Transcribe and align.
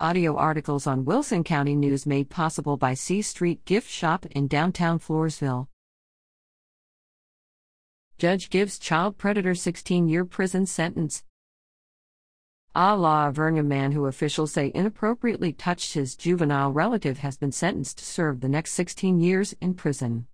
Audio 0.00 0.34
articles 0.34 0.88
on 0.88 1.04
Wilson 1.04 1.44
County 1.44 1.76
News 1.76 2.04
made 2.04 2.28
possible 2.28 2.76
by 2.76 2.94
C 2.94 3.22
Street 3.22 3.64
Gift 3.64 3.88
Shop 3.88 4.26
in 4.26 4.48
downtown 4.48 4.98
Floresville. 4.98 5.68
Judge 8.18 8.50
gives 8.50 8.80
child 8.80 9.18
predator 9.18 9.54
16 9.54 10.08
year 10.08 10.24
prison 10.24 10.66
sentence. 10.66 11.22
A 12.74 12.96
La 12.96 13.30
Vernia 13.30 13.64
man 13.64 13.92
who 13.92 14.06
officials 14.06 14.50
say 14.50 14.72
inappropriately 14.74 15.52
touched 15.52 15.94
his 15.94 16.16
juvenile 16.16 16.72
relative 16.72 17.18
has 17.18 17.36
been 17.36 17.52
sentenced 17.52 17.98
to 17.98 18.04
serve 18.04 18.40
the 18.40 18.48
next 18.48 18.72
16 18.72 19.20
years 19.20 19.54
in 19.60 19.74
prison. 19.74 20.26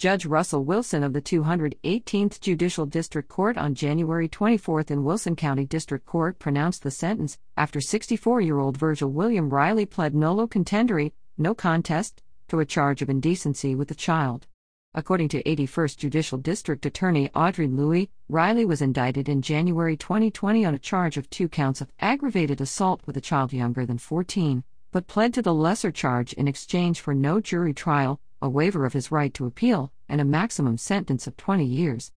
Judge 0.00 0.24
Russell 0.24 0.64
Wilson 0.64 1.02
of 1.02 1.12
the 1.12 1.20
218th 1.20 2.40
Judicial 2.40 2.86
District 2.86 3.28
Court 3.28 3.58
on 3.58 3.74
January 3.74 4.28
24 4.28 4.86
in 4.88 5.04
Wilson 5.04 5.36
County 5.36 5.66
District 5.66 6.06
Court 6.06 6.38
pronounced 6.38 6.82
the 6.82 6.90
sentence 6.90 7.36
after 7.54 7.82
64 7.82 8.40
year 8.40 8.58
old 8.58 8.78
Virgil 8.78 9.10
William 9.10 9.50
Riley 9.50 9.84
pled 9.84 10.14
nolo 10.14 10.46
contendere, 10.46 11.12
no 11.36 11.54
contest, 11.54 12.22
to 12.48 12.60
a 12.60 12.64
charge 12.64 13.02
of 13.02 13.10
indecency 13.10 13.74
with 13.74 13.90
a 13.90 13.94
child. 13.94 14.46
According 14.94 15.28
to 15.28 15.42
81st 15.42 15.98
Judicial 15.98 16.38
District 16.38 16.86
Attorney 16.86 17.28
Audrey 17.34 17.68
Louis, 17.68 18.08
Riley 18.30 18.64
was 18.64 18.80
indicted 18.80 19.28
in 19.28 19.42
January 19.42 19.98
2020 19.98 20.64
on 20.64 20.74
a 20.74 20.78
charge 20.78 21.18
of 21.18 21.28
two 21.28 21.46
counts 21.46 21.82
of 21.82 21.92
aggravated 22.00 22.62
assault 22.62 23.02
with 23.04 23.18
a 23.18 23.20
child 23.20 23.52
younger 23.52 23.84
than 23.84 23.98
14, 23.98 24.64
but 24.92 25.06
pled 25.06 25.34
to 25.34 25.42
the 25.42 25.52
lesser 25.52 25.90
charge 25.90 26.32
in 26.32 26.48
exchange 26.48 27.02
for 27.02 27.12
no 27.12 27.38
jury 27.38 27.74
trial 27.74 28.18
a 28.42 28.48
waiver 28.48 28.84
of 28.84 28.92
his 28.92 29.10
right 29.10 29.32
to 29.34 29.46
appeal, 29.46 29.92
and 30.08 30.20
a 30.20 30.24
maximum 30.24 30.78
sentence 30.78 31.26
of 31.26 31.36
20 31.36 31.64
years. 31.64 32.12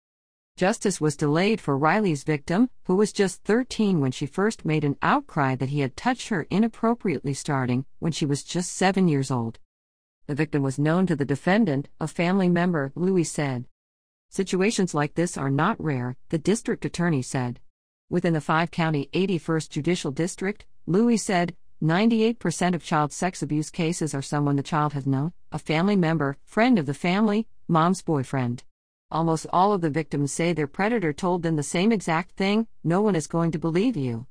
Justice 0.55 1.01
was 1.01 1.17
delayed 1.17 1.59
for 1.59 1.77
Riley's 1.77 2.23
victim, 2.23 2.69
who 2.85 2.95
was 2.95 3.11
just 3.11 3.43
13 3.43 3.99
when 3.99 4.11
she 4.11 4.27
first 4.27 4.65
made 4.65 4.83
an 4.83 4.97
outcry 5.01 5.55
that 5.55 5.69
he 5.69 5.79
had 5.79 5.97
touched 5.97 6.29
her 6.29 6.45
inappropriately 6.51 7.33
starting 7.33 7.85
when 7.99 8.11
she 8.11 8.25
was 8.25 8.43
just 8.43 8.71
7 8.71 9.07
years 9.07 9.31
old. 9.31 9.57
The 10.27 10.35
victim 10.35 10.61
was 10.61 10.77
known 10.77 11.07
to 11.07 11.15
the 11.15 11.25
defendant, 11.25 11.89
a 11.99 12.07
family 12.07 12.49
member, 12.49 12.91
Louis 12.95 13.23
said. 13.23 13.65
Situations 14.29 14.93
like 14.93 15.15
this 15.15 15.37
are 15.37 15.49
not 15.49 15.83
rare, 15.83 16.15
the 16.29 16.37
district 16.37 16.85
attorney 16.85 17.21
said. 17.21 17.59
Within 18.09 18.33
the 18.33 18.41
five 18.41 18.69
county 18.69 19.09
81st 19.13 19.69
Judicial 19.69 20.11
District, 20.11 20.65
Louis 20.85 21.17
said, 21.17 21.55
98% 21.83 22.75
of 22.75 22.81
child 22.81 23.11
sex 23.11 23.41
abuse 23.41 23.69
cases 23.69 24.15
are 24.15 24.21
someone 24.21 24.55
the 24.55 24.63
child 24.63 24.93
has 24.93 25.05
known, 25.05 25.33
a 25.51 25.59
family 25.59 25.97
member, 25.97 26.37
friend 26.45 26.79
of 26.79 26.85
the 26.85 26.93
family, 26.93 27.45
mom's 27.67 28.01
boyfriend. 28.01 28.63
Almost 29.11 29.47
all 29.51 29.73
of 29.73 29.81
the 29.81 29.89
victims 29.89 30.31
say 30.31 30.53
their 30.53 30.65
predator 30.65 31.11
told 31.11 31.43
them 31.43 31.57
the 31.57 31.61
same 31.61 31.91
exact 31.91 32.37
thing 32.37 32.67
no 32.85 33.01
one 33.01 33.17
is 33.17 33.27
going 33.27 33.51
to 33.51 33.59
believe 33.59 33.97
you. 33.97 34.27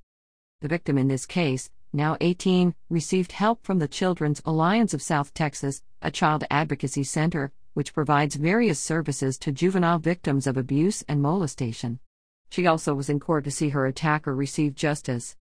The 0.62 0.68
victim 0.68 0.96
in 0.96 1.08
this 1.08 1.26
case, 1.26 1.68
now 1.92 2.16
18, 2.22 2.74
received 2.88 3.32
help 3.32 3.66
from 3.66 3.80
the 3.80 3.86
Children's 3.86 4.40
Alliance 4.46 4.94
of 4.94 5.02
South 5.02 5.34
Texas, 5.34 5.82
a 6.00 6.10
child 6.10 6.44
advocacy 6.50 7.04
center, 7.04 7.52
which 7.74 7.92
provides 7.92 8.34
various 8.36 8.80
services 8.80 9.36
to 9.36 9.52
juvenile 9.52 9.98
victims 9.98 10.46
of 10.46 10.56
abuse 10.56 11.04
and 11.06 11.20
molestation. 11.20 12.00
She 12.48 12.66
also 12.66 12.94
was 12.94 13.10
in 13.10 13.20
court 13.20 13.44
to 13.44 13.50
see 13.50 13.68
her 13.68 13.84
attacker 13.84 14.34
receive 14.34 14.74
justice. 14.74 15.36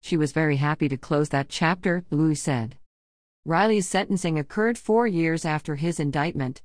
She 0.00 0.16
was 0.16 0.32
very 0.32 0.56
happy 0.56 0.88
to 0.88 0.96
close 0.96 1.28
that 1.30 1.48
chapter, 1.48 2.04
Louis 2.10 2.36
said. 2.36 2.76
Riley's 3.44 3.88
sentencing 3.88 4.38
occurred 4.38 4.78
four 4.78 5.06
years 5.06 5.44
after 5.44 5.76
his 5.76 5.98
indictment. 5.98 6.62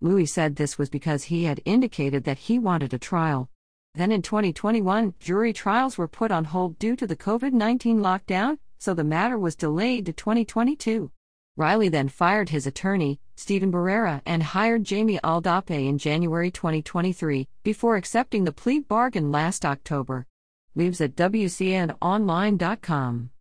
Louis 0.00 0.26
said 0.26 0.56
this 0.56 0.78
was 0.78 0.88
because 0.90 1.24
he 1.24 1.44
had 1.44 1.60
indicated 1.64 2.24
that 2.24 2.38
he 2.38 2.58
wanted 2.58 2.92
a 2.94 2.98
trial. 2.98 3.48
Then 3.94 4.10
in 4.10 4.22
2021, 4.22 5.14
jury 5.20 5.52
trials 5.52 5.98
were 5.98 6.08
put 6.08 6.30
on 6.30 6.44
hold 6.44 6.78
due 6.78 6.96
to 6.96 7.06
the 7.06 7.16
COVID 7.16 7.52
19 7.52 8.00
lockdown, 8.00 8.58
so 8.78 8.94
the 8.94 9.04
matter 9.04 9.38
was 9.38 9.54
delayed 9.54 10.06
to 10.06 10.12
2022. 10.12 11.10
Riley 11.56 11.90
then 11.90 12.08
fired 12.08 12.48
his 12.48 12.66
attorney, 12.66 13.20
Stephen 13.36 13.70
Barrera, 13.70 14.22
and 14.24 14.42
hired 14.42 14.84
Jamie 14.84 15.20
Aldape 15.22 15.86
in 15.86 15.98
January 15.98 16.50
2023, 16.50 17.46
before 17.62 17.96
accepting 17.96 18.44
the 18.44 18.52
plea 18.52 18.80
bargain 18.80 19.30
last 19.30 19.64
October. 19.64 20.26
Leaves 20.74 21.00
at 21.00 21.16
WCNOnline.com. 21.16 23.31